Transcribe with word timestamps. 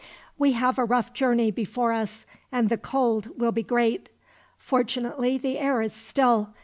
We 0.35 0.53
have 0.53 0.79
a 0.79 0.83
rough 0.83 1.13
journey 1.13 1.51
before 1.51 1.91
us, 1.93 2.25
and 2.51 2.69
the 2.69 2.77
cold 2.79 3.39
will 3.39 3.51
be 3.51 3.61
great. 3.61 4.09
Fortunately, 4.57 5.37
the 5.37 5.59
air 5.59 5.83
is 5.83 5.93
still. 5.93 6.55